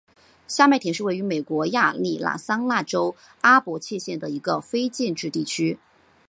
[0.47, 5.77] 下麦田是位于美国亚利桑那州阿帕契县的一个非建制地区。